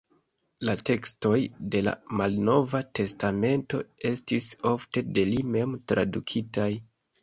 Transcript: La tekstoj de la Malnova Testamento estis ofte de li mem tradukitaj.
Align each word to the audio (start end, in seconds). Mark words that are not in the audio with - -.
La 0.69 0.73
tekstoj 0.89 1.35
de 1.75 1.83
la 1.89 1.93
Malnova 2.23 2.83
Testamento 3.03 3.85
estis 4.15 4.51
ofte 4.75 5.09
de 5.15 5.31
li 5.33 5.49
mem 5.57 5.81
tradukitaj. 5.97 6.73